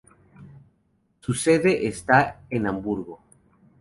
Su 1.19 1.35
sede 1.35 1.85
está 1.87 2.41
en 2.49 2.65
Hamburgo. 2.65 3.19